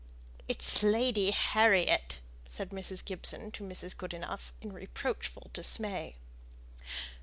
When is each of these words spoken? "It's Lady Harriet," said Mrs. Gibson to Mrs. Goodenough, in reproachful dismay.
"It's 0.47 0.81
Lady 0.81 1.29
Harriet," 1.29 2.21
said 2.49 2.71
Mrs. 2.71 3.05
Gibson 3.05 3.51
to 3.51 3.63
Mrs. 3.63 3.95
Goodenough, 3.95 4.51
in 4.59 4.73
reproachful 4.73 5.51
dismay. 5.53 6.15